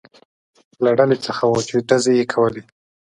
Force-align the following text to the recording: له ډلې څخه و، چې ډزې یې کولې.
له 0.83 0.91
ډلې 0.97 1.17
څخه 1.25 1.43
و، 1.47 1.53
چې 1.67 1.75
ډزې 1.87 2.13
یې 2.19 2.25
کولې. 2.33 2.61